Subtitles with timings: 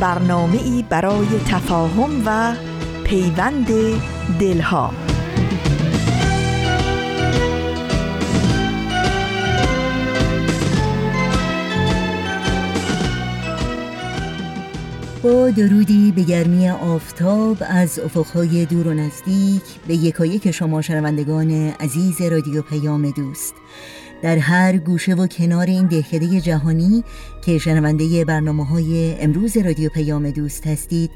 [0.00, 2.54] برنامه ای برای تفاهم و
[3.04, 3.66] پیوند
[4.40, 4.90] دلها.
[15.22, 22.22] با درودی به گرمی آفتاب از افقهای دور و نزدیک به یکایک شما شنوندگان عزیز
[22.22, 23.54] رادیو پیام دوست.
[24.22, 27.04] در هر گوشه و کنار این دهکده جهانی
[27.44, 31.10] که شنونده برنامه های امروز رادیو پیام دوست هستید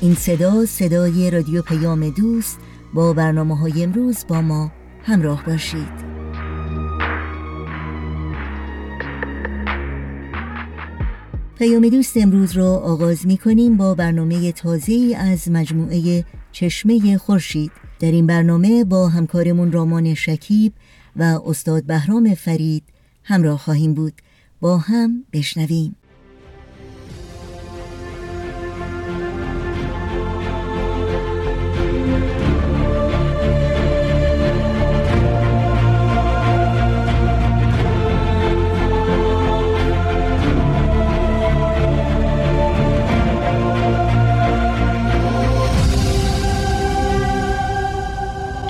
[0.03, 2.59] این صدا صدای رادیو پیام دوست.
[2.93, 4.71] با برنامه های امروز با ما
[5.03, 5.93] همراه باشید.
[11.57, 17.71] پیام دوست امروز را آغاز می کنیم با برنامه تازه از مجموعه چشمه خورشید.
[17.99, 20.73] در این برنامه با همکارمون رامان شکیب
[21.15, 22.83] و استاد بهرام فرید
[23.23, 24.13] همراه خواهیم بود.
[24.61, 25.95] با هم بشنویم.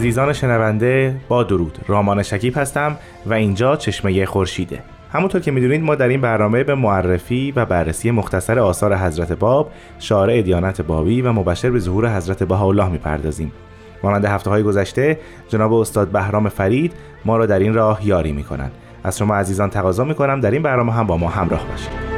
[0.00, 1.78] عزیزان شنونده با درود.
[1.88, 2.96] رامان شکیب هستم
[3.26, 4.82] و اینجا چشمه خورشیده.
[5.12, 9.70] همونطور که می‌دونید ما در این برنامه به معرفی و بررسی مختصر آثار حضرت باب
[9.98, 13.52] شارع دیانت بابی و مبشر به ظهور حضرت بهاءالله می‌پردازیم.
[14.02, 15.18] مانند هفته های گذشته
[15.48, 16.92] جناب استاد بهرام فرید
[17.24, 18.72] ما را در این راه یاری می‌کنند
[19.04, 22.10] از شما عزیزان تقاضا می‌کنم در این برنامه هم با ما همراه باشید.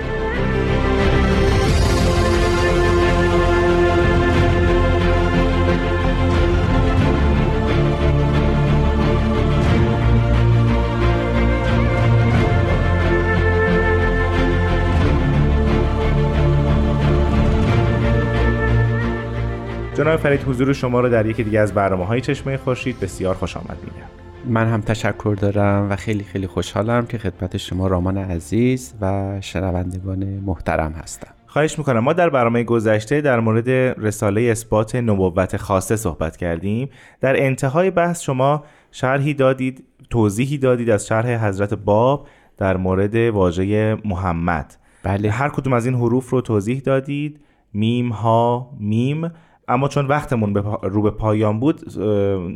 [20.02, 23.56] جناب فرید حضور شما رو در یکی دیگه از برنامه های چشمه خورشید بسیار خوش
[23.56, 24.08] آمد میگم.
[24.54, 30.24] من هم تشکر دارم و خیلی خیلی خوشحالم که خدمت شما رامان عزیز و شنوندگان
[30.24, 31.28] محترم هستم.
[31.46, 31.98] خواهش می‌کنم.
[31.98, 33.68] ما در برنامه گذشته در مورد
[34.06, 36.88] رساله اثبات نبوت خاصه صحبت کردیم.
[37.20, 42.28] در انتهای بحث شما شرحی دادید توضیحی دادید از شرح حضرت باب
[42.58, 44.76] در مورد واژه محمد.
[45.02, 45.30] بله.
[45.30, 47.40] هر کدوم از این حروف رو توضیح دادید.
[47.74, 49.30] میم ها میم.
[49.72, 51.98] اما چون وقتمون رو به پایان بود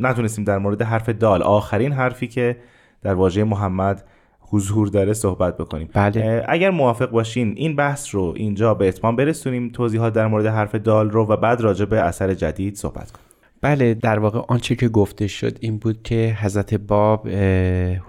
[0.01, 2.57] نتونستیم در مورد حرف دال آخرین حرفی که
[3.01, 4.03] در واژه محمد
[4.39, 6.45] حضور داره صحبت بکنیم بله.
[6.47, 11.09] اگر موافق باشین این بحث رو اینجا به اتمام برسونیم توضیحات در مورد حرف دال
[11.09, 13.25] رو و بعد راجع به اثر جدید صحبت کنیم
[13.61, 17.27] بله در واقع آنچه که گفته شد این بود که حضرت باب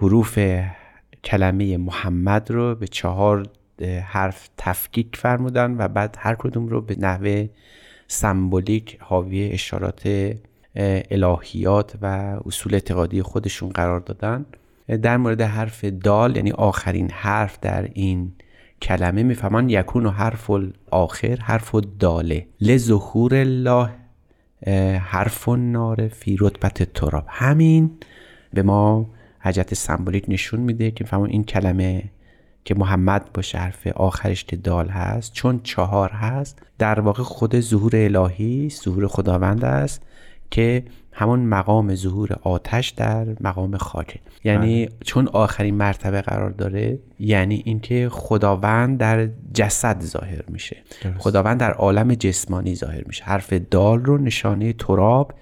[0.01, 0.39] حروف
[1.23, 3.43] کلمه محمد رو به چهار
[4.05, 7.47] حرف تفکیک فرمودن و بعد هر کدوم رو به نحوه
[8.11, 10.33] سمبولیک حاوی اشارات
[11.11, 12.05] الهیات و
[12.45, 14.45] اصول اعتقادی خودشون قرار دادن.
[15.01, 18.31] در مورد حرف دال یعنی آخرین حرف در این
[18.81, 20.51] کلمه میفهمان یکون و حرف
[20.91, 22.47] آخر حرف داله.
[22.61, 23.89] لظهور الله
[24.99, 27.91] حرف نار فی رتبت تراب همین
[28.53, 29.09] به ما
[29.39, 32.03] حجت سمبولیک نشون میده که میفهمون این کلمه
[32.69, 37.91] که محمد باشه حرف آخرش که دال هست چون چهار هست در واقع خود ظهور
[37.95, 40.01] الهی ظهور خداوند است
[40.51, 44.95] که همون مقام ظهور آتش در مقام خاکه یعنی بله.
[45.05, 50.77] چون آخرین مرتبه قرار داره یعنی اینکه خداوند در جسد ظاهر میشه.
[51.17, 53.23] خداوند در عالم جسمانی ظاهر میشه.
[53.23, 55.33] حرف دال رو نشانه تراب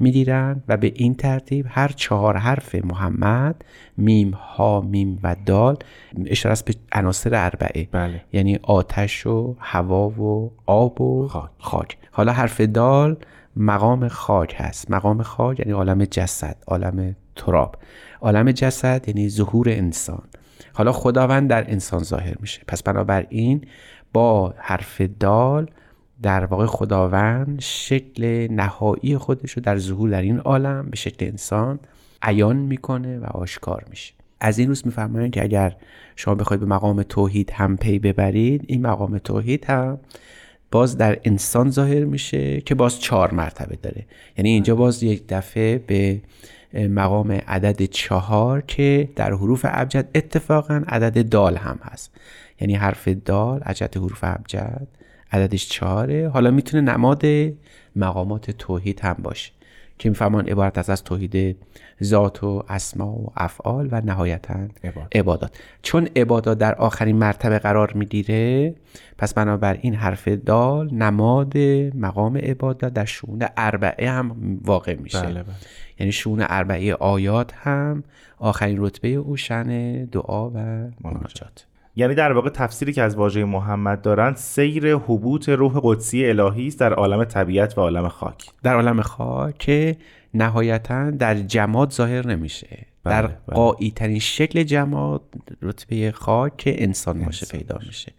[0.00, 3.64] می‌گیرن و به این ترتیب هر چهار حرف محمد
[3.96, 5.76] میم ها میم و دال
[6.26, 7.88] اشاره است به عناصر اربعه.
[7.92, 8.24] بله.
[8.32, 11.50] یعنی آتش و هوا و آب و خاک.
[11.58, 11.96] خاک.
[12.10, 13.16] حالا حرف دال
[13.56, 14.90] مقام خاک هست.
[14.90, 17.76] مقام خاک یعنی عالم جسد عالم تراب.
[18.20, 20.22] عالم جسد یعنی ظهور انسان.
[20.72, 22.62] حالا خداوند در انسان ظاهر میشه.
[22.68, 23.64] پس بنابراین
[24.12, 25.70] با حرف دال
[26.22, 31.78] در واقع خداوند شکل نهایی خودش رو در ظهور در این عالم به شکل انسان
[32.22, 34.14] عیان می‌کنه و آشکار میشه.
[34.40, 35.76] از این روز میفرمایند که اگر
[36.16, 39.98] شما بخواید به مقام توحید هم پی ببرید این مقام توحید هم
[40.70, 44.06] باز در انسان ظاهر میشه که باز چهار مرتبه داره.
[44.38, 46.20] یعنی اینجا باز یک دفعه به
[46.88, 52.14] مقام عدد چهار که در حروف ابجد اتفاقا عدد دال هم هست.
[52.60, 54.88] یعنی حرف دال عدد حروف ابجد.
[55.32, 57.24] عددش چهاره حالا می‌تونه نماد
[57.96, 59.52] مقامات توحید هم باشه
[59.98, 61.56] که میفهمان عبارت از از توحید
[62.02, 64.54] ذات و اسما و افعال و نهایتا
[65.14, 65.58] عبادات.
[65.82, 68.74] چون عبادات در آخرین مرتبه قرار می‌گیره
[69.18, 71.58] پس بنابراین حرف دال نماد
[71.94, 75.54] مقام عبادت در شون اربعه هم واقع میشه بله بله.
[75.98, 78.04] یعنی شون اربعه آیات هم
[78.38, 80.54] آخرین رتبه اوشن دعا و
[81.04, 81.66] مناجات
[81.98, 86.80] یعنی در واقع تفسیری که از واژه محمد دارند سیر حبوط روح قدسی الهی است
[86.80, 88.50] در عالم طبیعت و عالم خاک.
[88.62, 89.96] در عالم خاک که
[90.34, 92.86] نهایتا در جماد ظاهر نمیشه.
[93.04, 93.56] بله، در بله.
[93.56, 95.22] قایی ترین شکل جماد
[95.62, 98.12] رتبه خاک که انسان باشه پیدا میشه.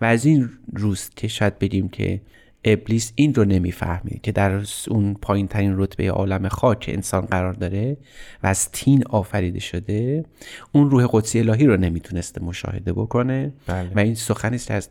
[0.00, 2.20] و از این روز که شاید بدیم که
[2.64, 7.96] ابلیس این رو نمی‌فهمید که در اون پایین ترین رتبه عالم خاک انسان قرار داره
[8.42, 10.24] و از تین آفریده شده
[10.72, 13.52] اون روح قدسی الهی رو نمی‌تونسته مشاهده بکنه.
[13.66, 13.90] بله.
[13.96, 14.90] و این سخنی است از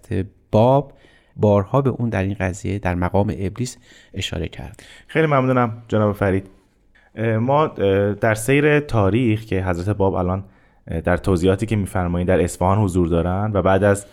[0.52, 0.94] باب
[1.36, 3.78] بارها به اون در این قضیه در مقام ابلیس
[4.14, 4.84] اشاره کرد.
[5.08, 6.50] خیلی ممنونم جناب فرید.
[7.40, 7.68] ما
[8.22, 10.44] در سیر تاریخ که حضرت باب الان
[11.04, 14.06] در توضیحاتی که میفرمایید در اصفهان حضور دارن و بعد از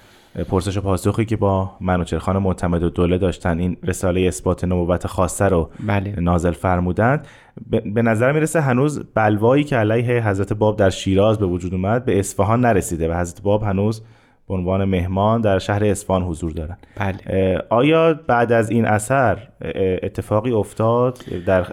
[0.44, 5.45] پرسش و پاسخی که با منوچرخان معتمد و دوله داشتن این رساله اثبات نبوت خاصه
[5.45, 6.21] رو بله.
[6.21, 7.26] نازل فرمودند
[7.95, 12.18] به نظر می‌رسه هنوز بلوایی که علیه حضرت باب در شیراز به وجود اومد به
[12.18, 14.02] اصفهان نرسیده و حضرت باب هنوز
[14.49, 17.59] به عنوان مهمان در شهر اصفهان حضور دارند بله.
[17.69, 19.49] آیا بعد از این اثر
[20.02, 21.67] اتفاقی افتاد در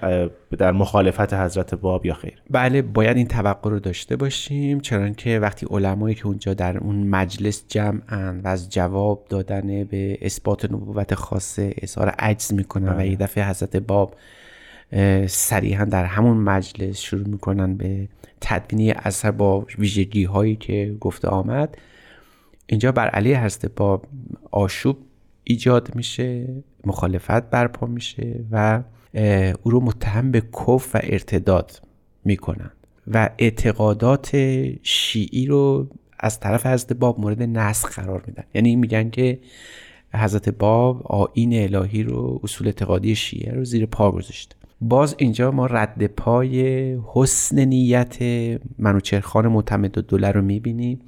[0.58, 5.40] در مخالفت حضرت باب یا خیر بله باید این توقع رو داشته باشیم چرا که
[5.40, 11.14] وقتی علمایی که اونجا در اون مجلس جمعن و از جواب دادن به اثبات نبوت
[11.14, 13.04] خاصه اظهار عجز می‌کنن بله.
[13.04, 14.16] و یک دفعه حضرت باب
[15.28, 18.08] صریحا در همون مجلس شروع می‌کنن به
[18.42, 21.78] تدوینی اثر با ویژگی هایی که گفته آمد
[22.68, 24.02] اینجا بر علیه هست با
[24.52, 24.98] آشوب
[25.44, 26.48] ایجاد میشه
[26.86, 28.84] مخالفت برپا میشه و
[29.64, 31.82] او رو متهم به کف و ارتداد
[32.26, 32.72] می‌کنن
[33.08, 34.30] و اعتقادات
[34.84, 35.88] شیعی رو
[36.20, 38.44] از طرف حضرت باب مورد نسخ قرار میدن.
[38.54, 39.40] یعنی میگن که
[40.14, 45.66] حضرت باب آین الهی رو اصول اعتقادی شیعه رو زیر پا گذاشته باز اینجا ما
[45.66, 48.18] رد پای حسن نیت
[48.80, 51.00] منوچرخان معتمد و دوله رو می‌بینیم.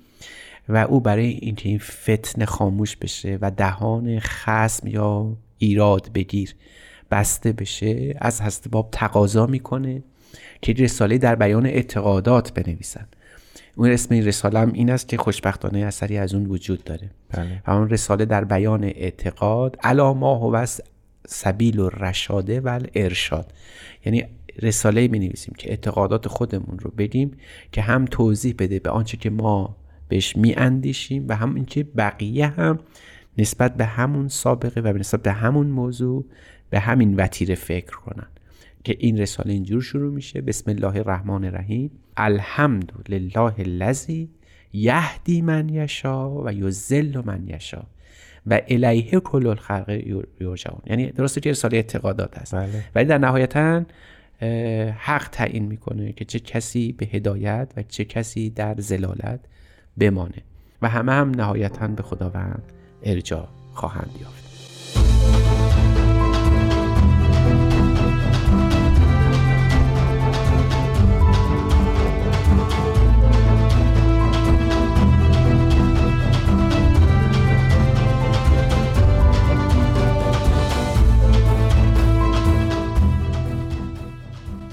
[0.69, 6.55] و او برای اینکه این فتنه خاموش بشه و دهان خسم یا ایراد بگیر
[7.11, 10.03] بسته بشه از حضرت باب تقاضا می‌کنه
[10.61, 13.07] که رساله در بیان اعتقادات بنویسن.
[13.75, 17.09] اون اسم این رساله هم این است که خوشبختانه اثری از اون وجود داره.
[17.29, 17.63] بله.
[17.67, 20.65] و اون رساله در بیان اعتقاد علا ما هو
[21.27, 23.53] سبیل و رشاده و ارشاد
[24.05, 24.25] یعنی
[24.61, 27.31] رساله می نویسیم که اعتقادات خودمون رو بگیم
[27.71, 29.75] که هم توضیح بده به آنچه که ما
[30.07, 32.79] بهش می اندیشیم و هم اینکه بقیه هم
[33.37, 36.25] نسبت به همون سابقه و نسبت به همون موضوع
[36.69, 38.27] به همین وتیره فکر کنن
[38.83, 40.41] که این رساله اینجور شروع میشه.
[40.41, 41.91] بسم الله الرحمن الرحیم.
[42.17, 44.29] الحمد لله الذی
[44.73, 47.83] یهدی من یشا و یذل من یشا
[48.47, 49.89] و الیه کل الخلق
[50.39, 50.81] یرجعون.
[50.87, 52.55] یعنی درسته که رساله اعتقادات هست.
[52.55, 52.83] بله.
[52.95, 53.85] ولی در نهایتا
[54.97, 59.39] حق تعیین می‌کنه که چه کسی به هدایت و چه کسی در زلالت
[59.97, 60.43] بمانه.
[60.81, 62.63] و همه هم نهایتا به خداوند
[63.03, 64.47] ارجاع خواهند یافت.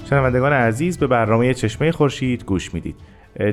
[0.09, 2.95] شنوندگان عزیز به برنامه چشمه خورشید گوش می‌دید.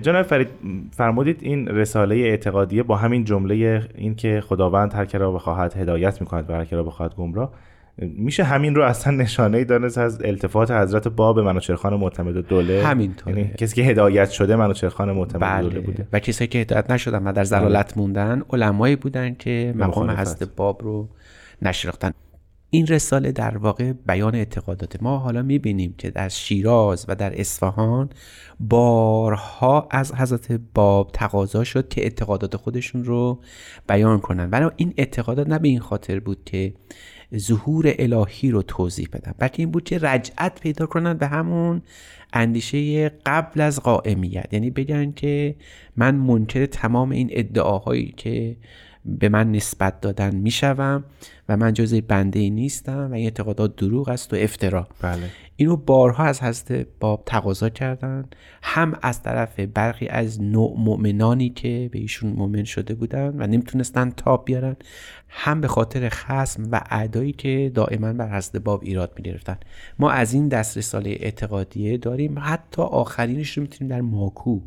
[0.02, 0.48] جناب فرید
[0.90, 6.50] فرمودید این رساله اعتقادیه با همین جمله این که خداوند هر را بخواهد هدایت می‌کند
[6.50, 7.52] و هر را بخواهد گمراه
[7.98, 13.38] میشه همین رو اصلا نشانه ای دانست از التفات حضرت باب منوچرخان معتمد دوله؟ همینطوره.
[13.38, 15.62] یعنی کسی که هدایت شده منوچرخان معتمد بله.
[15.62, 16.06] دوله بوده.
[16.12, 18.02] و کسایی که هدایت نشدن و در زلالت بله.
[18.02, 20.48] موندن علمایی بودن که مقام حضرت.
[20.56, 21.08] باب رو
[21.62, 22.10] نشناختن
[22.74, 25.18] این رساله در واقع بیان اعتقادات ما.
[25.18, 28.10] حالا می‌بینیم که در شیراز و در اصفهان
[28.60, 33.40] بارها از حضرت باب تقاضا شد که اعتقادات خودشون رو
[33.88, 34.50] بیان کنن.
[34.50, 36.74] ولی این اعتقادات نه به این خاطر بود که
[37.36, 41.82] ظهور الهی رو توضیح بدن بلکه این بود که رجعت پیدا کنن به همون
[42.32, 44.52] اندیشه قبل از قائمیت.
[44.52, 45.56] یعنی بگن که
[45.96, 48.56] من منکر تمام این ادعاهایی که
[49.04, 51.04] به من نسبت دادن می‌شوم.
[51.48, 54.88] و من جز بنده ای نیستم و این اعتقادات دروغ است و افترا.
[55.02, 55.30] بله.
[55.56, 58.24] اینو بارها از حضرت باب تقاضا کردن.
[58.62, 64.10] هم از طرف برخی از نوع مؤمنانی که به ایشون مؤمن شده بودن و نمی‌تونستن
[64.10, 64.76] تاب بیارن
[65.28, 69.56] هم به خاطر خسم و اعدایی که دائما بر حضرت باب ایراد می‌گرفتن.
[69.98, 72.38] ما از این دست رساله اعتقادیه داریم.
[72.38, 74.60] حتی آخرینش رو می‌تونیم در ماکو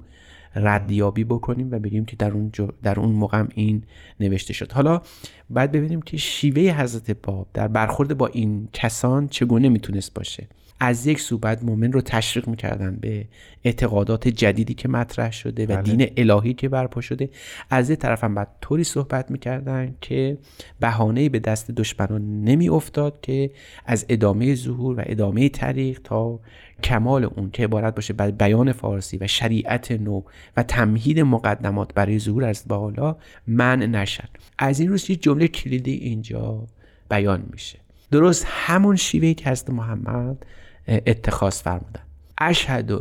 [0.55, 2.51] ردیابی بکنیم و بگیم که در اون,
[2.83, 3.83] در اون موقع این
[4.19, 4.71] نوشته شد.
[4.71, 5.01] حالا
[5.49, 10.47] باید ببینیم که شیوه حضرت باب در برخورد با این کسان چگونه می‌تونست باشه.
[10.79, 13.27] از یک سو بعد مؤمن رو تشویق می‌کردن به
[13.63, 15.81] اعتقادات جدیدی که مطرح شده و بله.
[15.81, 17.29] دین الهی که برپا شده.
[17.69, 20.37] از یه طرف هم بعد طوری صحبت می‌کردن که
[20.79, 23.51] بهانه به دست دشمنان نمیافتاد که
[23.85, 26.39] از ادامه ظهور و ادامه طریق تا
[26.83, 30.21] کمال اون که عبارت باشه بر بیان فارسی و شریعت نو
[30.57, 33.15] و تمهید مقدمات برای ظهور از بالا
[33.47, 36.67] من نشد از این روز یه جمله کلیدی اینجا
[37.09, 37.79] بیان میشه.
[38.11, 40.45] درست همون شیوهی که هست محمد
[40.87, 42.01] اتخاذ فرمودن.
[42.37, 42.91] اشهد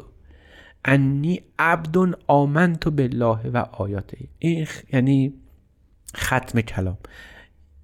[0.84, 4.18] انی عبد آمنت بالله و آیاته.
[4.38, 5.34] این یعنی
[6.16, 6.98] ختم کلام.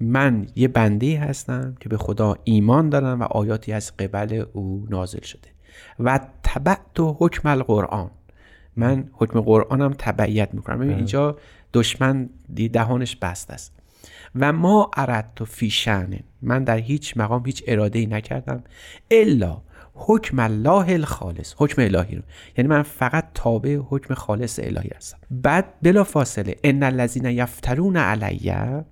[0.00, 5.23] من یه بنده هستم که به خدا ایمان دارم و آیاتی از قبل او نازل
[5.23, 5.49] شده.
[5.99, 8.11] و تبعت و حکم القرآن.
[8.76, 10.76] من حکم قرآنم تبعیت می‌کنم.
[10.76, 10.97] ببین بله.
[10.97, 11.38] اینجا
[11.75, 12.30] دشمن
[12.73, 13.76] دهانش بست است.
[14.35, 18.64] و ما اردت و فیشن من در هیچ مقام هیچ اراده ای نکردم.
[19.11, 19.62] الا
[20.07, 22.23] حکم الله الخالص حکم الهی رو.
[22.59, 25.19] یعنی من فقط تابع حکم خالص الهی هستم.
[25.30, 28.85] بعد بلا فاصله ان الذين یفترون علیه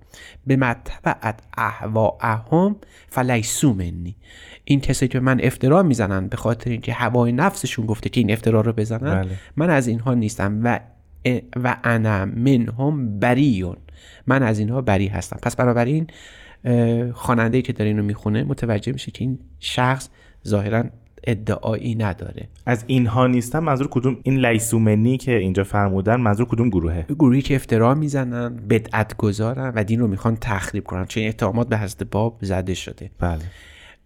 [0.46, 2.76] به متبعت اهواهم
[3.08, 4.16] فلیسو منی.
[4.64, 8.60] این کسی که من افترا می‌زنن به خاطر اینکه هوای نفسشون گفته که این افترا
[8.60, 9.30] رو بزنن بله.
[9.56, 10.60] من از اینها نیستم.
[10.64, 10.80] و
[11.64, 13.76] و انا منهم بریون.
[14.26, 15.38] من از اینها بری هستم.
[15.42, 16.06] پس بنابراین
[17.12, 20.08] خواننده که داره اینو می‌خونه متوجه میشه که این شخص
[20.48, 20.84] ظاهرا
[21.24, 22.48] ادعایی نداره.
[22.66, 27.56] از اینها نیستم منظور کدوم این لیسومنی که اینجا فرمودن منظور کدوم گروهه؟ گروهی که
[27.56, 32.38] افترا می‌زنن بدعت گذارن و دین رو می‌خوان تخریب کنن چون اتهامات به حضرت باب
[32.40, 33.10] زده شده.
[33.18, 33.40] بله.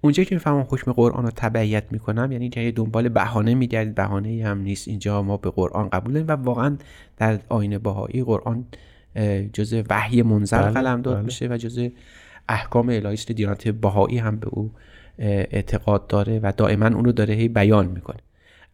[0.01, 4.61] اونجا که می‌فهمم حکم قرآن رو تبعیت می‌کنم یعنی که دنبال بهانه میگردید بهانه هم
[4.61, 4.89] نیست.
[4.89, 6.77] اینجا ما به قرآن قبول داریم و واقعا
[7.17, 8.65] در آین باهایی قرآن
[9.53, 11.25] جز وحی منزل بله، قلمداد بله.
[11.25, 11.89] میشه و جز
[12.53, 14.71] احکام الهی است دیانت بهایی هم به او
[15.19, 18.21] اعتقاد داره و دائما اون رو داره هی بیان می‌کنه.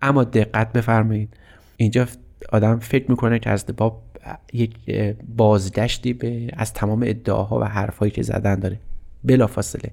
[0.02, 1.36] اما دقت بفرمایید.
[1.76, 2.06] اینجا
[2.52, 4.02] آدم فکر می‌کنه که از باب
[4.52, 4.74] یک
[5.36, 8.78] بازگشتی به از تمام ادعاها و حرفهایی که زدن داره.
[9.24, 9.90] بلا فاصله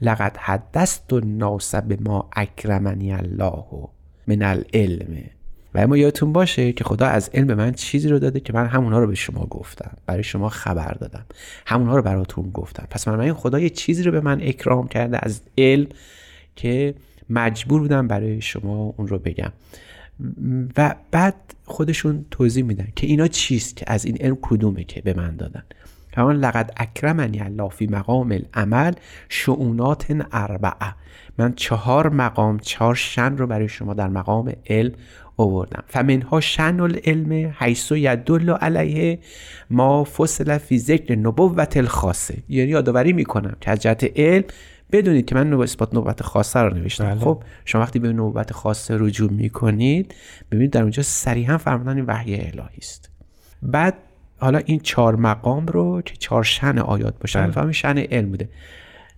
[0.00, 3.64] لقد حدست و ناس به ما اکرمنی الله
[4.26, 5.16] من العلم.
[5.76, 8.98] و اما یادتون باشه که خدا از علم من چیزی رو داده که من همونها
[8.98, 9.90] رو به شما گفتم.
[10.06, 11.24] برای شما خبر دادم.
[11.66, 12.86] همونها رو براتون گفتم.
[12.90, 15.86] پس من این خدا یه چیزی رو به من اکرام کرده از علم
[16.56, 16.94] که
[17.30, 19.52] مجبور بودم برای شما اون رو بگم.
[20.76, 25.14] و بعد خودشون توضیح میدن که اینا چیست که از این علم کدومه که به
[25.14, 25.62] من دادن.
[26.16, 28.92] همان لقد اکرمنی الله فی مقام العمل
[29.28, 30.94] شعونات اربعه.
[31.38, 34.92] من چهار مقام چهار شن رو برای شما در مقام علم
[35.36, 35.84] آوردم.
[35.86, 39.18] فمنها شن العلم حیث یدل علیه
[39.70, 42.34] ما فصل فی ذکر نبوت الخاصه.
[42.48, 44.44] یعنی یادآوری می‌کنم که از جهت علم
[44.92, 47.04] بدونید که من اثبات نوبت خاصه رو نوشتم.
[47.04, 47.20] بله.
[47.20, 50.14] خب شما وقتی به نوبت خاصه رجوع می‌کنید
[50.50, 53.10] ببینید در اونجا صریحا فرمودن این وحی الهی است.
[53.62, 53.94] بعد
[54.38, 57.72] حالا این چهار مقام رو که چهار شن آیات باشن بله.
[57.72, 58.48] شن علم بوده.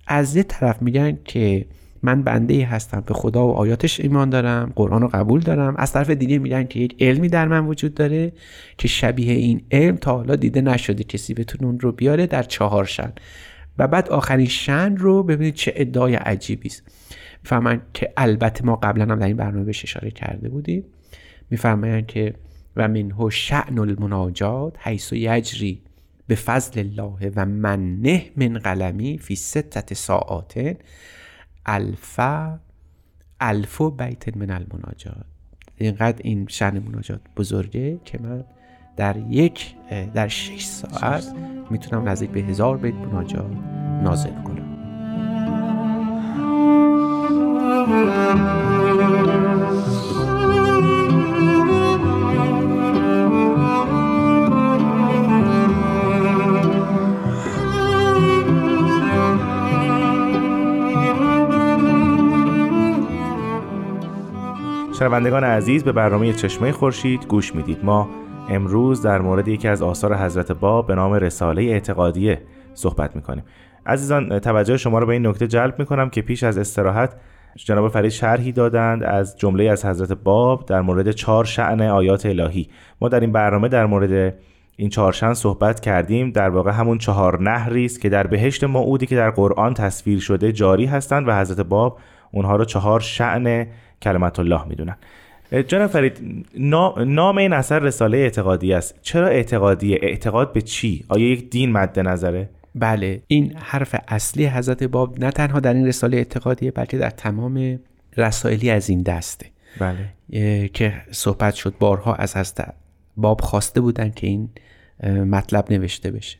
[0.06, 1.66] از یه طرف میگن که
[2.02, 5.75] من بنده هستم به خدا و آیاتش ایمان دارم قرآن رو قبول دارم.
[5.76, 8.33] از طرف دیگه میگن که یک علمی در من وجود داره
[8.78, 12.85] که شبیه این علم تا حالا دیده نشده کسی بتونه اون رو بیاره در چهار
[12.85, 13.12] شن.
[13.78, 16.83] و بعد آخرین شن رو ببینید چه ادعای عجیبی است.
[17.43, 20.85] می‌فهمن که البته ما قبلا هم در این برنامه بهش اشاره کرده بودیم.
[21.50, 22.35] میفرمایند که
[22.76, 25.83] و منه شعن المناجات حیث یجری
[26.26, 30.76] به فضل الله و منه من قلمی فی ستت ساعات.
[31.70, 32.58] الفا
[33.40, 35.25] الف بیت من المناجات.
[35.76, 38.44] اینقدر این شن مناجات بزرگه که من
[38.96, 39.75] در یک
[40.14, 41.34] در شش ساعت
[41.70, 43.50] می‌تونم نزدیک به هزار بیت مناجات
[44.02, 44.68] نازل کنم.
[64.99, 67.85] شنوندگان عزیز به برنامه چشمه خورشید گوش می‌دید.
[67.85, 68.09] ما
[68.50, 72.43] امروز در مورد یکی از آثار حضرت باب به نام رساله اعتقادیه
[72.75, 73.45] صحبت می‌کنیم.
[73.87, 77.17] عزیزان توجه شما رو به این نکته جلب می‌کنم که پیش از استراحت
[77.57, 82.68] جناب فرید شرحی دادند از جمله از حضرت باب در مورد چهار شعن آیات الهی.
[83.01, 84.35] ما در این برنامه در مورد
[84.77, 86.31] این چهار شعن صحبت کردیم.
[86.31, 90.53] در واقع همون چهار نهری است که در بهشت موعودی که در قرآن تصویر شده
[90.53, 91.99] جاری هستند و حضرت باب
[92.33, 93.66] اونها رو چهار شعن
[94.02, 94.96] کلمت الله می‌دونن
[95.68, 96.44] جناب فرید
[96.96, 98.94] نام این اثر رساله اعتقادی است.
[99.02, 104.82] چرا اعتقادیه اعتقاد به چی؟ آیا یک دین مد نظره؟ بله این حرف اصلی حضرت
[104.82, 107.80] باب نه تنها در این رساله اعتقادیه بلکه در تمام
[108.16, 109.46] رسائلی از این دسته.
[109.80, 110.68] بله.
[110.68, 112.74] که صحبت شد بارها از حضرت
[113.16, 114.48] باب خواسته بودن که این
[115.06, 116.38] مطلب نوشته بشه.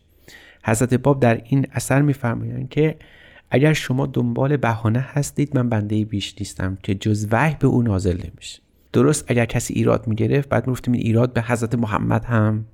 [0.65, 2.97] حضرت باب در این اثر میفرمایند که
[3.51, 8.17] اگر شما دنبال بهانه هستید من بنده بیش نیستم که جز وحی به او نازل
[8.17, 8.61] نمیشه.
[8.93, 12.65] درست اگر کسی ایراد می‌گرفت بعد می‌گفتیم این ایراد به حضرت محمد هم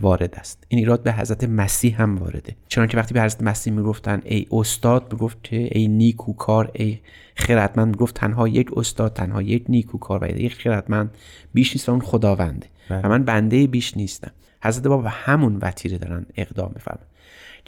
[0.00, 0.64] وارد است.
[0.68, 2.56] این ایراد به حضرت مسیح هم وارده.
[2.68, 6.98] چنانکه وقتی به حضرت مسیح می‌گفتن ای استاد می‌گفت که ای نیکوکار ای
[7.34, 7.88] خردمند.
[7.88, 11.10] می‌گفت تنها یک استاد تنها یک نیکوکار و یک خردمند
[11.54, 12.66] بیش نیست اون خداونده.
[12.90, 14.30] و من بنده بیش نیستم.
[14.62, 17.06] حضرت باب همون وتیره دارن اقدام میفرمن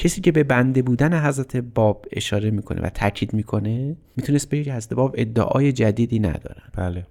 [0.02, 4.74] کسی که به بنده بودن حضرت باب اشاره می‌کنه و تاکید می‌کنه می‌تونست بگه که
[4.74, 6.62] حضرت باب ادعای جدیدی ندارن.
[6.76, 7.06] بله.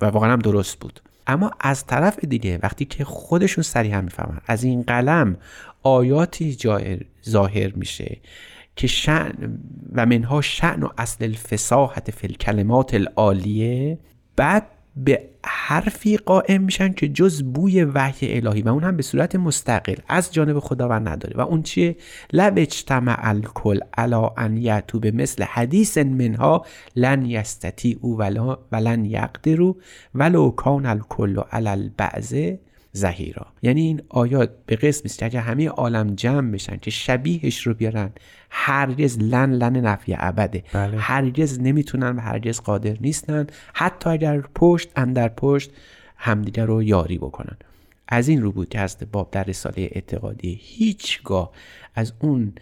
[0.00, 1.00] و واقعا هم درست بود.
[1.26, 5.36] اما از طرف دیگه وقتی که خودشون صریحا می‌فهمن از این قلم
[5.82, 6.56] آیاتی
[7.28, 8.16] ظاهر میشه
[8.76, 9.58] که شعن
[9.92, 13.98] و منها شعن و اصل الفساحت فی الکلمات العالیه
[14.36, 19.36] بعد به حرفی قائم میشن که جز بوی وحی الهی و اون هم به صورت
[19.36, 21.36] مستقل از جانب خداوند نداره.
[21.36, 21.96] و اون چیه؟
[22.32, 27.42] لب اجتمع الکل علا ان یعتو به مثل حدیث منها لن
[28.00, 28.18] او
[28.72, 29.76] ولن یقدرو
[30.14, 32.34] ولو کان الکل علی البعض
[32.96, 37.66] زهیرا یعنی این آیات به قسم است که اگر همه عالم جمع بشن که شبیهش
[37.66, 38.10] رو بیارن
[38.50, 40.64] هرگز لن لن نفی ابده.
[40.72, 40.98] بله.
[40.98, 43.46] هرگز نمی‌تونن و هرگز قادر نیستن.
[43.74, 45.70] حتی اگر پشت اندر پشت
[46.16, 47.56] همدیگر رو یاری بکنن.
[48.08, 51.50] از این رو بود که هست باب در رساله اعتقادی هیچگاه
[51.94, 52.52] از اون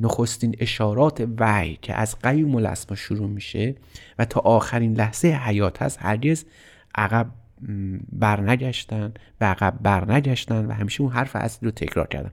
[0.00, 3.74] نخستین اشارات وحی که از قیوم الاسما شروع میشه
[4.18, 6.44] و تا آخرین لحظه حیات هست هرگز
[6.94, 7.26] عقب
[8.12, 12.30] برنگشتن و عقب برنگشتن و همیشه اون حرف اصلی رو تکرار کردن.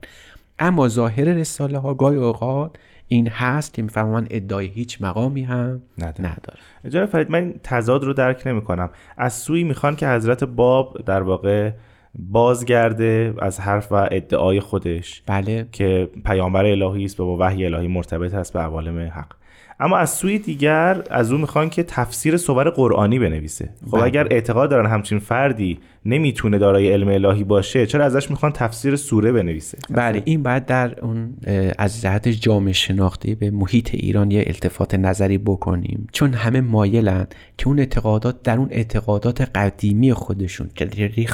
[0.59, 2.75] اما ظاهر رساله ها گاهی اوقات
[3.07, 5.81] این هست که می‌فهمن ادعای هیچ مقامی هم
[6.19, 6.59] نداره.
[6.89, 11.21] جناب فرید من تضاد رو درک نمی کنم از سوی می‌خوان که حضرت باب در
[11.21, 11.71] واقع
[12.19, 15.67] بازگرده از حرف و ادعای خودش بله.
[15.71, 19.36] که پیامبر الهی است و با وحی الهی مرتبط است به عوالم حق.
[19.79, 23.69] اما از سوی دیگر از او می‌خوان که تفسیر صور قرآنی بنویسه.
[23.85, 24.03] خب بله.
[24.03, 29.31] اگر اعتقاد دارن همچین فردی نمی‌تونه دارای علم الهی باشه چرا ازش می‌خوان تفسیر سوره
[29.31, 31.33] بنویسه؟ بله این بعد در اون
[31.77, 36.07] از جهت جامعه شناختی به محیط ایران یه التفات نظری بکنیم.
[36.11, 40.89] چون همه مایلن که اون اعتقادات در اون اعتقادات قدیمی خودشون که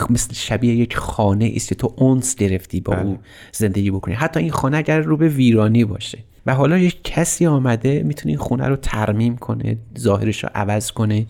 [0.10, 3.06] مثل شبیه یک خانه است تو اونس گرفتی با بله.
[3.06, 3.18] او
[3.52, 4.14] زندگی بکنی.
[4.14, 6.18] حتی این خانه اگر رو به ویرانی باشه.
[6.46, 11.26] و حالا یک کسی آمده می‌تونه این خونه رو ترمیم کنه ظاهرش رو عوض کنه.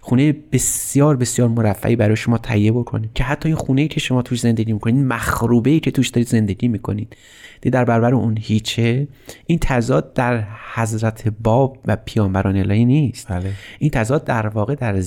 [0.00, 4.22] خونه بسیار بسیار مرفعی برای شما تهیه بکنه که حتی این خونه ای که شما
[4.22, 7.16] توش زندگی می‌کنید مخروبه ای که توش دارید زندگی می‌کنید.
[7.62, 9.08] در برابر اون هیچه
[9.46, 13.28] این تضاد در حضرت باب و پیامبران الهی نیست.
[13.28, 13.52] بله.
[13.78, 15.00] این تضاد در واقع در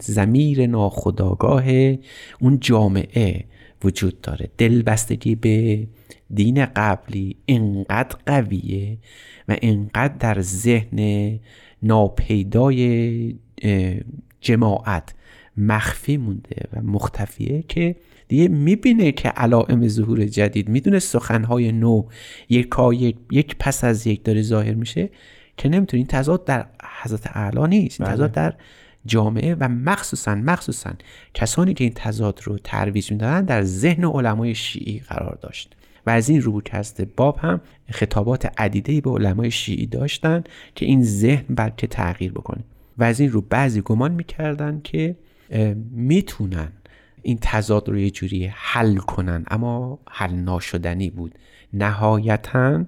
[0.00, 1.64] زمیر ناخداگاه
[2.40, 3.44] اون جامعه
[3.84, 4.48] وجود داره.
[4.58, 5.86] دلبستگی به
[6.34, 8.98] دین قبلی انقدر قویه
[9.48, 11.38] و انقدر در ذهن
[11.82, 13.34] ناپیدای
[14.40, 15.14] جماعت
[15.56, 17.96] مخفی مونده و مختفیه که
[18.28, 22.02] دیگه می‌بینه که علائم ظهور جدید می‌دونه سخنهای نو
[22.48, 25.10] یک یک یک پس از یک داره ظاهر میشه
[25.56, 26.66] که نمی‌تونه این تضاد در
[27.02, 28.50] حضرت اعلی نیست این تضاد بله.
[28.50, 28.54] در
[29.06, 30.92] جامعه و مخصوصا مخصوصا
[31.34, 35.76] کسانی که این تضاد رو ترویج می‌دادن در ذهن علمای شیعی قرار داشت
[36.08, 40.44] و از این روبوکست باب هم خطابات عدیده به علمای شیعی داشتن
[40.74, 42.64] که این ذهن بلکه تغییر بکنه.
[42.98, 45.16] و از این رو بعضی گمان می‌کردن که
[45.90, 46.68] می‌تونن
[47.22, 51.34] این تضاد رو یه جوری حل کنن اما حل ناشدنی بود.
[51.72, 52.84] نهایتا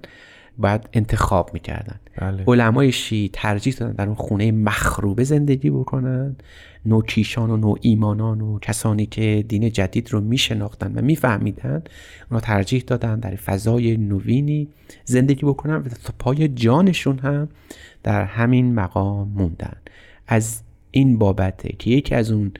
[0.60, 2.00] باید انتخاب می‌کردن.
[2.16, 2.44] بله.
[2.46, 6.36] علمای شیعی ترجیح دادن در اون خونه مخروبه زندگی بکنن.
[6.86, 11.82] نوکیشان و نو ایمانان و کسانی که دین جدید رو میشناختن و میفهمیدن
[12.30, 14.68] اونا ترجیح دادن در فضای نوینی
[15.04, 17.48] زندگی بکنن و تا پای جانشون هم
[18.02, 19.76] در همین مقام موندن.
[20.26, 22.52] از این بابته که یکی از اون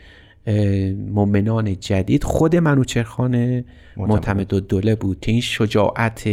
[1.13, 3.65] مؤمنان جدید خود منوچرخان
[3.97, 4.53] معتمد.
[4.53, 6.29] و دوله بود که این شجاعت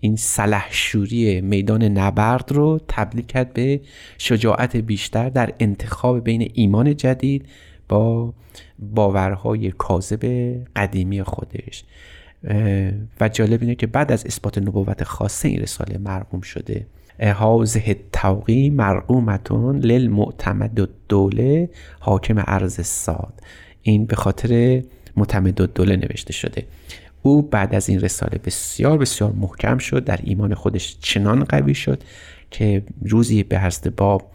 [0.00, 3.80] این سلحشوری میدان نبرد رو تبدیل کرد به
[4.18, 7.46] شجاعت بیشتر در انتخاب بین ایمان جدید
[7.88, 8.34] با
[8.78, 11.84] باورهای کاذب قدیمی خودش.
[13.20, 16.86] و جالب اینه که بعد از اثبات نبوت خاصه این رساله مرقوم شده.
[17.34, 23.32] حاضه توقی مرقومتون للمعتمد دوله حاکم عرض ساد.
[23.82, 24.82] این به خاطر
[25.16, 26.64] معتمد دوله نوشته شده.
[27.28, 32.02] او بعد از این رساله بسیار بسیار محکم شد در ایمان خودش چنان قوی شد
[32.50, 34.30] که روزی به حضرت باب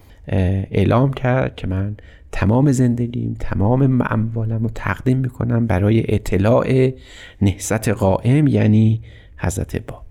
[0.72, 1.96] اعلام کرد که من
[2.32, 6.92] تمام زندگیم تمام اموالم رو تقدیم می‌کنم برای اطلاع
[7.42, 9.02] نهضت قائم یعنی
[9.38, 10.06] حضرت باب.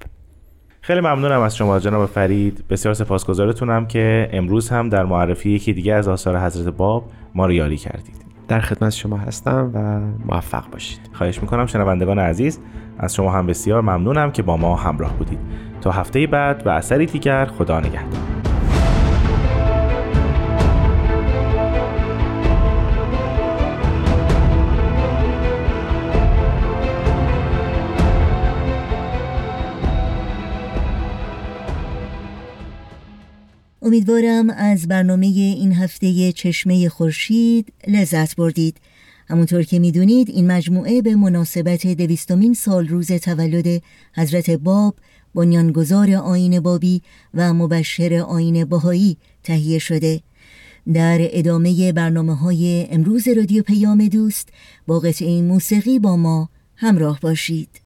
[0.80, 2.64] خیلی ممنونم از شما جناب فرید.
[2.70, 7.52] بسیار سپاسگزارتونم که امروز هم در معرفی یکی دیگه از آثار حضرت باب ما رو
[7.52, 8.31] یاری کردید.
[8.52, 10.00] در خدمت شما هستم و
[10.32, 11.00] موفق باشید.
[11.12, 12.60] خواهش می‌کنم شنوندگان عزیز
[12.98, 15.38] از شما هم بسیار ممنونم که با ما همراه بودید.
[15.80, 18.31] تا هفته بعد و اثری دیگر خدا نگهدار.
[33.84, 38.76] امیدوارم از برنامه این هفته چشمه خورشید لذت بردید.
[39.28, 43.82] همونطور که می‌دونید این مجموعه به مناسبت دویستمین سال روز تولد
[44.14, 44.94] حضرت باب
[45.34, 47.02] بنیانگذار آین بابی
[47.34, 50.20] و مبشر آین باهایی تهیه شده.
[50.92, 54.48] در ادامه برنامه های امروز رادیو پیام دوست
[54.86, 57.81] با قطعه موسیقی با ما همراه باشید.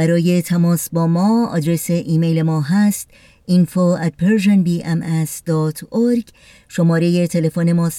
[0.00, 3.08] برای تماس با ما آدرس ایمیل ما هست
[3.50, 6.24] info at persianbms.org
[6.68, 7.90] شماره تلفن ما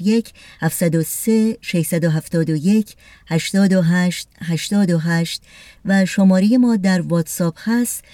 [0.00, 5.42] 001 703 671 828 828
[5.84, 8.04] و شماره ما در واتساپ هست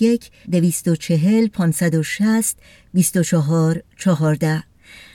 [0.00, 2.56] 001 240 560
[2.94, 4.64] 24 14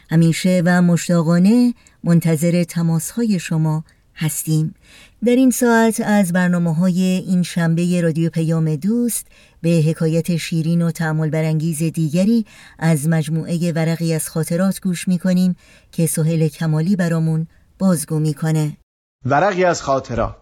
[0.10, 3.84] همیشه و مشتاقانه منتظر تماس های شما
[4.18, 4.76] هستیم.
[5.26, 9.28] در این ساعت از برنامه های این شنبه رادیو پیام دوست
[9.62, 12.46] به حکایت شیرین و تعمل برانگیز دیگری
[12.80, 15.56] از مجموعه ورقی از خاطرات گوش می‌کنیم
[15.92, 17.48] که سهل کمالی برامون
[17.80, 18.78] بازگو می‌کنه.
[19.26, 20.36] ورقی از خاطرات.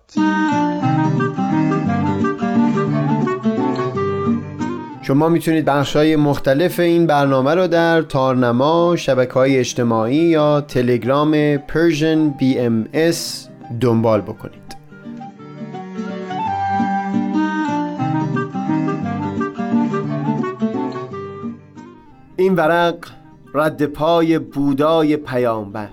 [5.01, 11.57] شما می‌تونید بخش های مختلف این برنامه رو در تارنما، شبکه های اجتماعی یا تلگرام
[11.57, 13.17] Persian BMS
[13.81, 14.64] دنبال بکنید.
[22.37, 22.95] این ورق
[23.53, 25.89] رد پای بودای پیامبر.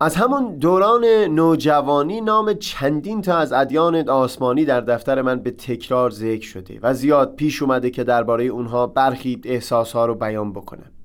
[0.00, 6.10] از همون دوران نوجوانی نام چندین تا از ادیان آسمانی در دفتر من به تکرار
[6.10, 10.95] ذکر شده و زیاد پیش اومده که درباره اونها برخی احساسها رو بیان بکنم.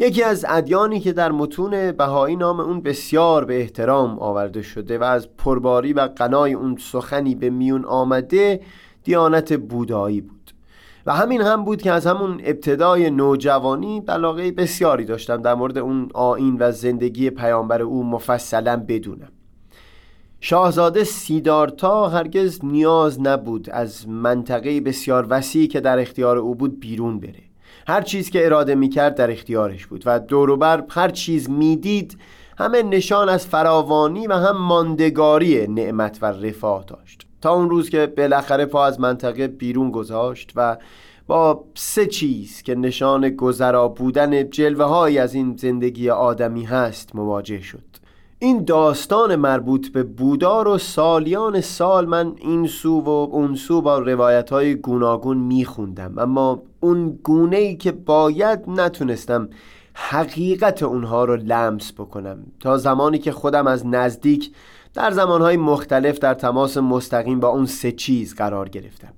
[0.00, 5.02] یکی از ادیانی که در متون بهایی نام اون بسیار به احترام آورده شده و
[5.02, 8.60] از پرباری و قنای اون سخنی به میون آمده
[9.04, 10.50] دیانت بودایی بود.
[11.06, 16.08] و همین هم بود که از همون ابتدای نوجوانی علاقه بسیاری داشتم در مورد اون
[16.14, 19.32] آین و زندگی پیامبر او مفصلا بدونم.
[20.40, 27.20] شاهزاده سیدارتا هرگز نیاز نبود از منطقه بسیار وسیعی که در اختیار او بود بیرون
[27.20, 27.47] بره.
[27.88, 32.18] هر چیز که اراده می‌کرد در اختیارش بود و دوروبر هر چیز می‌دید
[32.58, 37.26] همه نشان از فراوانی و هم ماندگاری نعمت و رفاه داشت.
[37.40, 40.76] تا اون روز که بالاخره پا از منطقه بیرون گذاشت و
[41.26, 47.87] با سه چیز که نشان گذرا بودن جلوه از این زندگی آدمی هست مواجه شد.
[48.40, 53.98] این داستان مربوط به بودار و سالیان سال من این سو و اون سو با
[53.98, 56.18] روایت های گوناگون میخوندم.
[56.18, 59.48] اما اون گونه ای که باید نتونستم
[59.94, 62.38] حقیقت اونها رو لمس بکنم.
[62.60, 64.50] تا زمانی که خودم از نزدیک
[64.94, 69.12] در زمانهای مختلف در تماس مستقیم با اون سه چیز قرار گرفتم.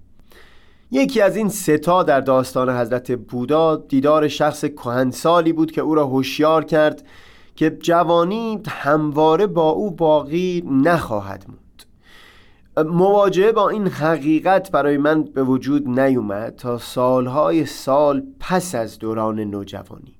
[0.90, 6.06] یکی از این ستا در داستان حضرت بودا دیدار شخص کهنسالی بود که او را
[6.06, 7.02] هوشیار کرد
[7.60, 12.90] که جوانی همواره با او باقی نخواهد موند.
[12.90, 19.40] مواجهه با این حقیقت برای من به وجود نیومد تا سالهای سال پس از دوران
[19.40, 20.16] نوجوانی.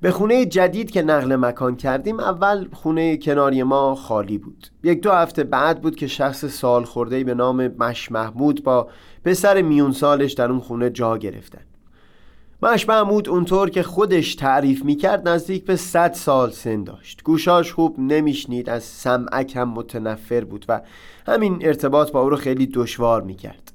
[0.00, 4.66] به خونه جدید که نقل مکان کردیم اول خونه کناری ما خالی بود.
[4.82, 8.88] یک دو هفته بعد بود که شخص سال خورده به نام مش محمود با
[9.24, 11.71] پسر میون سالش در اون خونه جا گرفتن.
[12.64, 17.22] مش محمود اونطور که خودش تعریف می‌کرد نزدیک به صد سال سن داشت.
[17.22, 20.80] گوشاش خوب نمیشنید از سمعک هم متنفر بود و
[21.26, 23.72] همین ارتباط با او رو خیلی دشوار می‌کرد.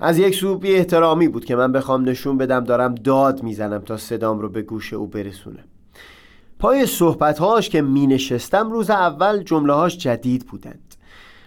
[0.00, 3.96] از یک سو بی احترامی بود که من بخوام نشون بدم دارم داد می‌زنم تا
[3.96, 5.64] صدام رو به گوش او برسونم
[6.58, 10.94] پای صحبتهاش که می نشستم روز اول جملهاش جدید بودند.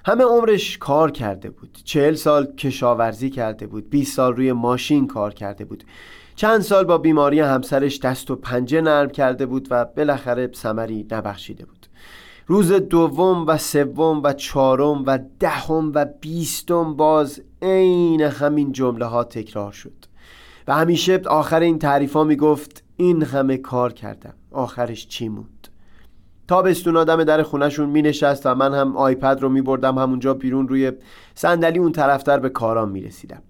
[0.05, 1.77] همه عمرش کار کرده بود.
[1.83, 3.89] چهل سال کشاورزی کرده بود.
[3.89, 5.83] 20 سال روی ماشین کار کرده بود.
[6.35, 11.65] چند سال با بیماری همسرش دست و پنجه نرم کرده بود و بالاخره ثمری نبخشیده
[11.65, 11.87] بود.
[12.47, 19.23] روز دوم و سوم و چهارم و دهم و بیستم باز عین همین جمله ها
[19.23, 19.93] تکرار شد.
[20.67, 24.33] و همیشه آخر این تعریف ها می گفت این همه کار کردم.
[24.51, 25.67] آخرش چی موند؟
[26.47, 30.67] تابستون آدم در خونشون می نشست و من هم آیپد رو می بردم همونجا بیرون
[30.67, 30.91] روی
[31.35, 33.41] صندلی اون طرفتر به کارام می رسیدم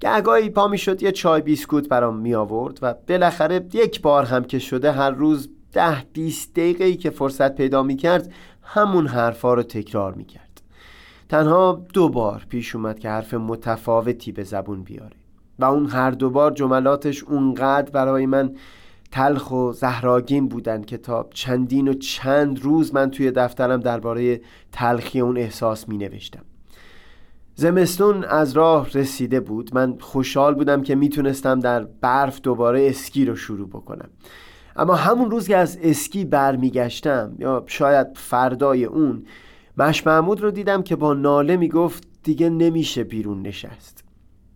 [0.00, 4.44] گهگاهی پا می شد یه چای بیسکوت برام می آورد و بالاخره یک بار هم
[4.44, 8.32] که شده هر روز ده بیست دقیقه که فرصت پیدا می کرد
[8.62, 10.60] همون حرفا رو تکرار می کرد
[11.28, 15.16] تنها دو بار پیش اومد که حرف متفاوتی به زبون بیاره
[15.58, 18.54] و اون هر دو بار جملاتش اونقدر برای من
[19.10, 24.40] تلخ و زهراگین بودن که تا چندین و چند روز من توی دفترم درباره
[24.72, 26.42] تلخی اون احساس می نوشتم
[27.58, 29.74] زمستون از راه رسیده بود.
[29.74, 34.08] من خوشحال بودم که می‌تونستم در برف دوباره اسکی رو شروع بکنم.
[34.76, 39.24] اما همون روز که از اسکی برمیگشتم یا شاید فردای اون
[39.76, 44.04] مش محمود رو دیدم که با ناله می‌گفت دیگه نمیشه بیرون نشست.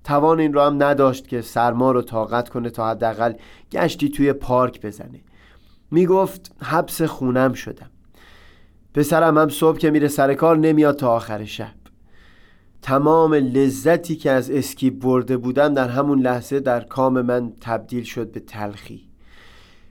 [0.05, 3.33] توان این رو هم نداشت که سرما رو طاقت کنه تا حداقل
[3.73, 5.21] گشتی توی پارک بزنه.
[5.91, 7.91] می‌گفت حبس خونم شدم.
[8.95, 11.80] پسرم هم صبح که میره سر کار نمیاد تا آخر شب.
[12.83, 18.33] تمام لذتی که از اسکی برده بودم در همون لحظه در کام من تبدیل شد
[18.33, 19.11] به تلخی.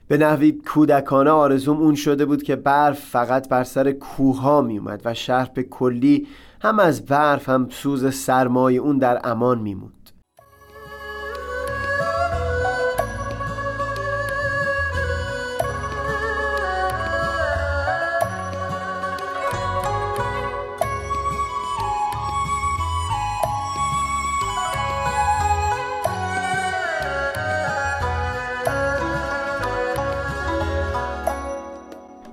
[0.08, 5.02] به نحوی کودکانه آرزوم اون شده بود که برف فقط بر سر کوها می اومد
[5.04, 6.26] و شهر به کلی
[6.60, 9.99] هم از برف هم سوز سرمایه اون در امان میموند.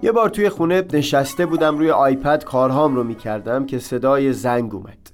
[0.07, 5.11] یه بار توی خونه نشسته بودم روی آیپد کارهام رو می‌کردم که صدای زنگ اومد.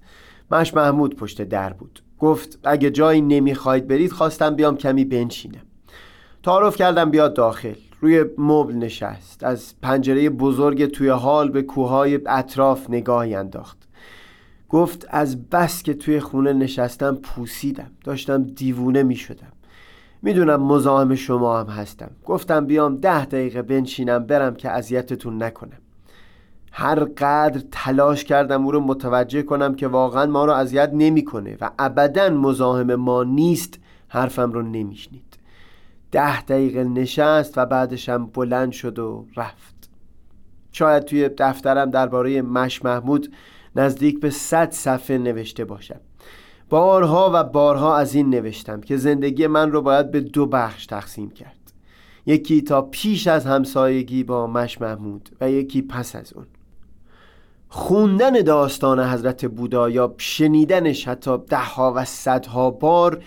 [0.52, 2.04] مش محمود پشت در بود.
[2.20, 5.62] گفت اگه جایی نمی‌خواید برید خواستم بیام کمی بنشینم.
[6.44, 7.74] تعارف کردم بیاد داخل.
[8.02, 9.44] روی مبل نشست.
[9.44, 13.78] از پنجره بزرگ توی حال به کوههای اطراف نگاهی انداخت.
[14.70, 17.92] گفت از بس که توی خونه نشستم پوسیدم.
[18.04, 19.53] داشتم دیوونه می شدم
[20.26, 22.12] می‌دونم مزاحم شما هم هستم.
[22.26, 25.78] گفتم بیام ده دقیقه بنشینم برم که اذیتتون نکنم.
[26.72, 31.72] هر قدر تلاش کردم او رو متوجه کنم که واقعا ما رو اذیت نمی‌کنه و
[31.80, 35.38] ابدا مزاحم ما نیست حرفم رو نمیشنید.
[36.12, 39.90] ده دقیقه نشست و بعدشم بلند شد و رفت.
[40.72, 43.34] شاید توی دفترم درباره مش محمود
[43.76, 46.00] نزدیک به صد صفحه نوشته باشم.
[46.74, 51.30] بارها و بارها از این نوشتم که زندگی من رو باید به دو بخش تقسیم
[51.30, 51.74] کرد.
[52.26, 56.46] یکی تا پیش از همسایگی با مش محمود و یکی پس از اون.
[57.70, 63.24] خوندن داستان حضرت بودا یا شنیدنش حتی دهها و صدها بار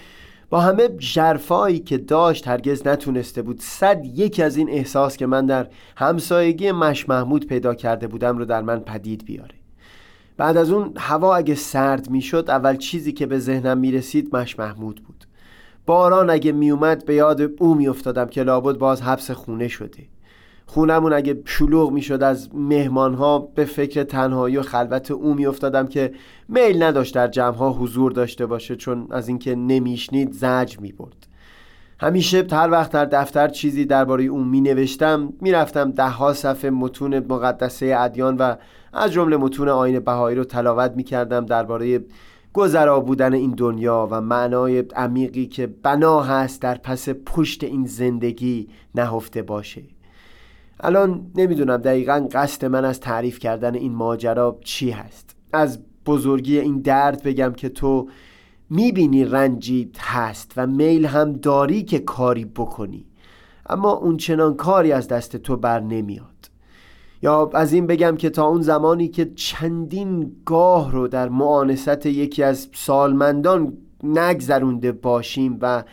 [0.51, 5.47] با همه جرفایی که داشت هرگز نتونسته بود صد یکی از این احساس که من
[5.47, 9.66] در همسایگی مش محمود پیدا کرده بودم رو در من پدید بیاره.
[10.37, 15.03] بعد از اون هوا اگه سرد می‌شد اول چیزی که به ذهنم می‌رسید مش محمود
[15.05, 15.25] بود.
[15.87, 20.07] باران اگه میومد به یاد او میافتادم که لابد باز حبس خونه شده.
[20.67, 26.13] خونمون اگه شلوغ می‌شد از مهمانها به فکر تنهایی و خلوت او میافتادم که
[26.49, 31.27] میل نداشت در جمعها حضور داشته باشه چون از اینکه نمیشنید زج می‌برد.
[32.01, 36.71] همیشه هر وقت در دفتر چیزی درباره او می نوشتم می رفتم ده ها صفحه
[36.71, 38.55] متون مقدسه ادیان و
[38.97, 42.05] از جمله متون آین بهایی رو تلاوت می کردم درباره
[42.53, 48.69] گذرا بودن این دنیا و معنای عمیقی که بنا هست در پس پشت این زندگی
[48.95, 49.83] نهفته باشه.
[50.81, 55.37] الان نمی‌دونم دقیقا قصد من از تعریف کردن این ماجرا چی هست.
[55.53, 58.09] از بزرگی این درد بگم که تو
[58.71, 63.07] می‌بینی رنجی هست و میل هم داری که کاری بکنی.
[63.69, 66.36] اما اون چنان کاری از دست تو بر نمیاد.
[67.23, 72.43] یا از این بگم که تا اون زمانی که چندین گاه رو در معانست یکی
[72.43, 75.85] از سالمندان نگذرونده باشیم و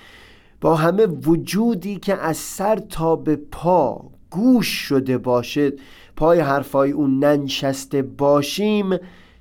[0.61, 5.79] با همه وجودی که از سر تا به پا گوش شده باشد
[6.15, 8.97] پای حرفای اون ننشسته باشیم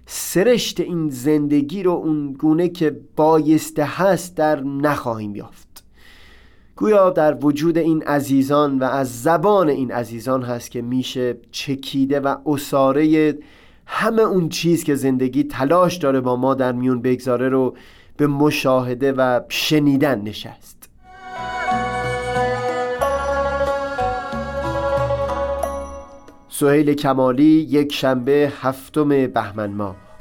[0.06, 5.71] سرشت این زندگی رو اون گونه که بایسته هست در نخواهیم یافت.
[6.82, 12.36] گویا در وجود این عزیزان و از زبان این عزیزان هست که میشه چکیده و
[12.46, 13.34] اساره
[13.86, 17.76] همه اون چیز که زندگی تلاش داره با ما در میون بگذاره رو
[18.16, 20.88] به مشاهده و شنیدن نشست.
[26.48, 30.11] سهیل کمالی یک شنبه هفتم بهمن ماه.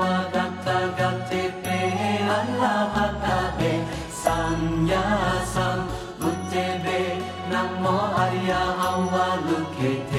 [0.00, 0.02] ว
[0.34, 0.68] ดัตต
[0.98, 1.66] กัตติเป
[2.30, 3.60] อัลลาภัตตาเบ
[4.22, 4.60] สัญ
[4.90, 5.06] ญา
[5.54, 5.78] สัม
[6.20, 6.86] บุตเตเบ
[7.52, 7.84] นัมโม
[8.16, 9.78] อริยาอวาลุเก
[10.08, 10.12] เต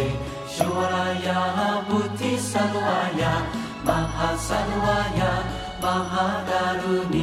[0.54, 1.42] ชัวรายา
[1.88, 3.36] บุติสัลวายา
[3.88, 5.34] มหาสัลวายา
[5.84, 7.16] มหาการุณ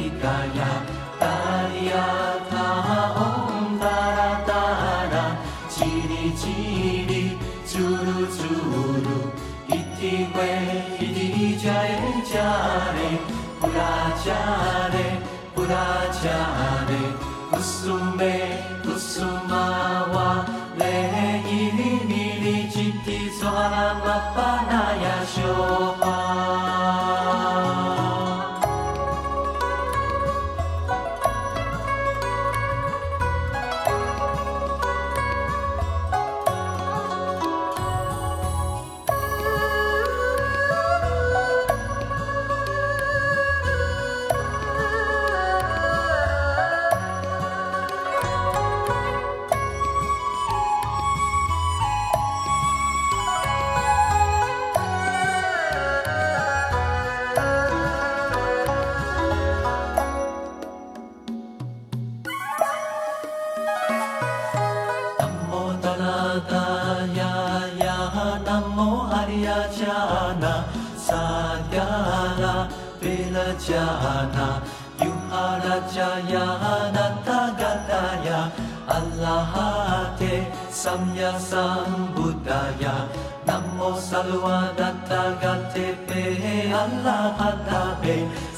[67.17, 67.35] ya
[67.83, 67.97] ya
[68.45, 70.53] namo arya jana
[71.07, 72.67] satyala
[73.01, 74.47] vilajana
[75.01, 76.45] yuharajaya
[76.95, 78.39] natagataya
[78.97, 82.95] allahate samya sambuddhaya
[83.47, 86.23] namo salwa natagate pe
[86.83, 88.17] allahatabe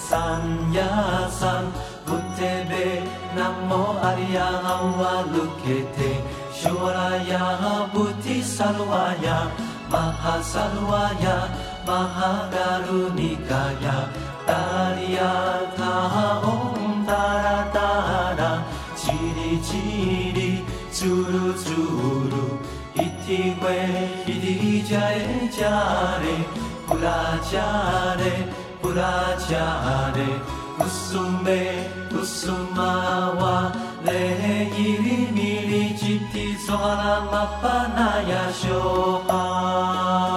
[0.09, 1.65] sanyasan
[2.05, 2.87] buddhebe
[3.37, 6.11] namo arya avvalukete
[6.63, 9.51] Shuraya Buddhi Sarvaya
[9.91, 11.51] Mahasarvaya
[14.47, 15.31] Tariya
[15.75, 18.51] Taha Om Tara Tara
[18.95, 20.63] Chiri Chiri
[20.95, 22.45] Churu Churu
[22.95, 23.77] Iti Hwe
[24.23, 26.35] Hidi Jai Jare
[26.87, 28.33] Pura Jare
[28.81, 30.29] Pura Jare
[30.79, 31.61] Kusume
[32.09, 40.32] Kusumawa 礼に満ちて空真っ花や昇華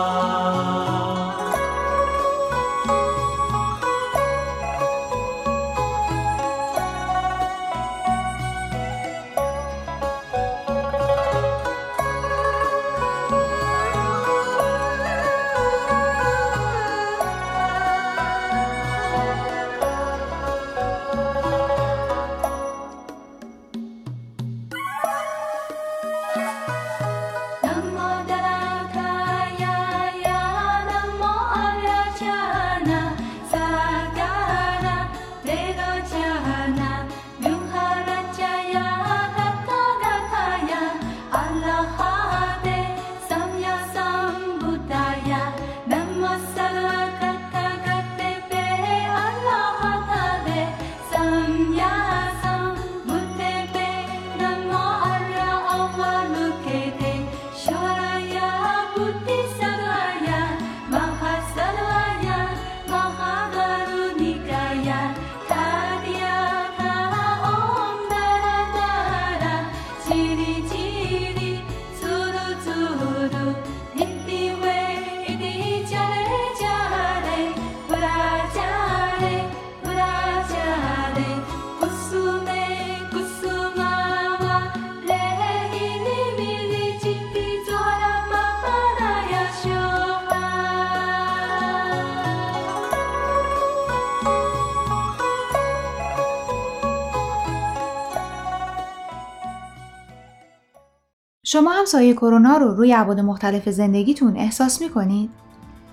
[101.48, 105.30] شما هم سایه کرونا رو روی ابعاد مختلف زندگیتون احساس می‌کنید؟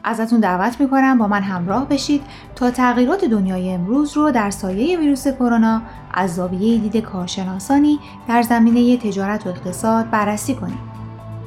[0.03, 2.21] ازتون دعوت می‌کنم با من همراه بشید
[2.55, 5.81] تا تغییرات دنیای امروز رو در سایه ویروس کرونا
[6.13, 10.79] از زاویه دید کارشناسانی در زمینه تجارت و اقتصاد بررسی کنیم.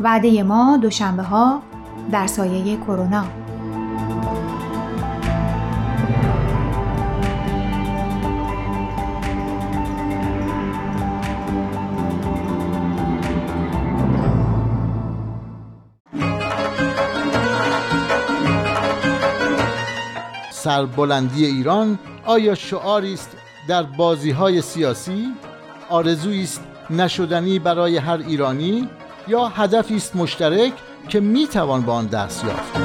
[0.00, 1.62] وعده ما دوشنبه ها
[2.12, 3.24] در سایه کرونا
[20.66, 23.36] سربلندی ایران آیا شعاری است
[23.68, 25.34] در بازی های سیاسی؟
[25.90, 26.60] آرزویی است
[26.90, 28.88] نشدنی برای هر ایرانی
[29.28, 30.72] یا هدفی است مشترک
[31.08, 32.78] که می توان به آن دست یافت؟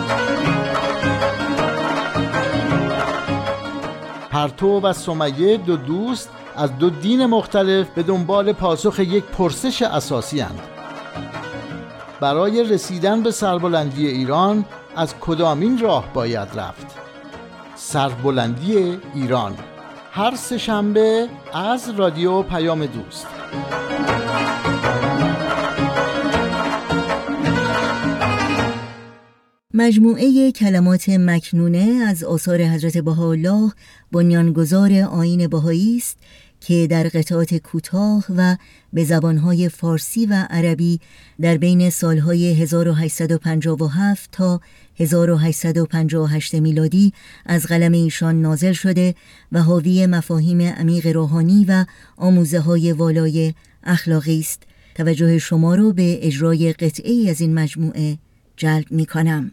[4.29, 10.39] پرتو و سمیه دو دوست از دو دین مختلف به دنبال پاسخ یک پرسش اساسی
[10.39, 10.59] هند.
[12.19, 14.65] برای رسیدن به سربلندی ایران
[14.95, 17.10] از کدامین راه باید رفت؟
[17.83, 19.53] سربلندی ایران.
[20.11, 23.27] هر سه شنبه از رادیو پیام دوست.
[29.73, 33.71] مجموعه کلمات مکنونه از آثار حضرت بهاءالله
[34.11, 36.17] بنیانگذار آین بهایی است
[36.61, 38.57] که در قطعات کوتاه و
[38.93, 40.99] به زبانهای فارسی و عربی
[41.41, 44.61] در بین سالهای 1857 تا
[44.97, 47.13] 1858 میلادی
[47.45, 49.15] از قلم ایشان نازل شده
[49.51, 51.85] و حاوی مفاهیم عمیق روحانی و
[52.17, 53.53] آموزه های والای
[53.83, 54.63] اخلاقی است
[54.95, 58.17] توجه شما را به اجرای قطعی از این مجموعه
[58.57, 59.51] جلب می کنم.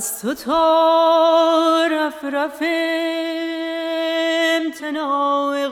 [0.00, 2.62] از تو تا رف رف
[4.56, 5.66] امتناع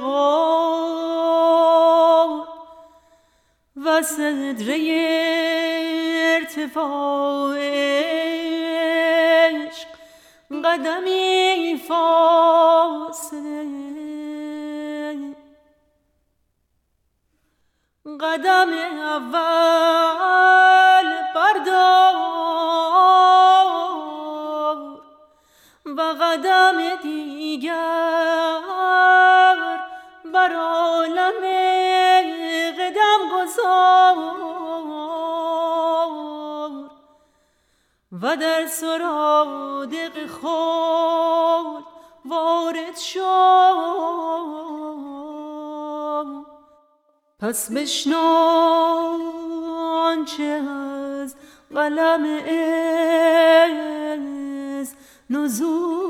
[3.76, 4.78] و صدره
[6.34, 7.58] ارتفاع
[9.50, 9.88] عشق
[10.64, 13.38] قدمی فاصله.
[18.20, 20.17] قدم اول
[38.22, 41.84] و در سرادق خود
[42.24, 43.22] وارد شد
[47.40, 48.16] پس بشنو
[49.76, 51.36] آنچه از
[51.74, 52.24] قلم
[54.80, 54.94] از
[55.30, 56.07] نزول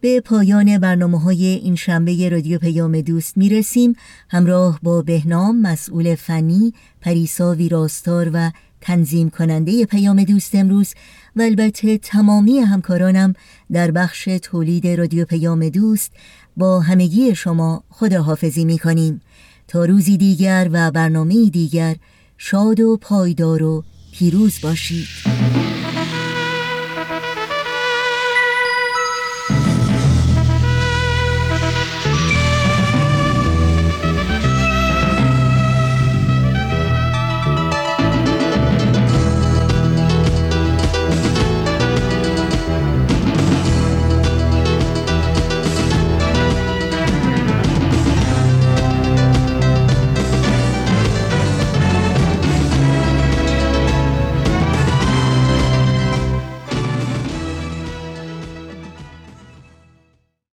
[0.00, 3.96] به پایان برنامه های این شنبه رادیو پیام دوست می‌رسیم.
[4.28, 8.50] همراه با بهنام مسئول فنی پریسا ویراستار و
[8.84, 10.94] تنظیم کننده پیام دوست امروز
[11.36, 13.34] و البته تمامی همکارانم
[13.72, 16.12] در بخش تولید رادیو پیام دوست
[16.56, 19.20] با همگی شما خداحافظی می کنیم
[19.68, 21.96] تا روزی دیگر و برنامه دیگر
[22.38, 25.63] شاد و پایدار و پیروز باشید.